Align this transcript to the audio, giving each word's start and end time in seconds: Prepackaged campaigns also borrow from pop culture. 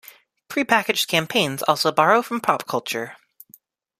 Prepackaged 0.49 1.07
campaigns 1.07 1.61
also 1.61 1.91
borrow 1.91 2.23
from 2.23 2.41
pop 2.41 2.65
culture. 2.65 3.17